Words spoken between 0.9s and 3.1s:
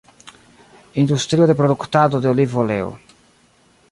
Industrio de produktado de olivoleo.